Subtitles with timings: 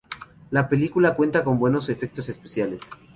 [0.49, 2.81] La película cuenta con buenos efectos especiales.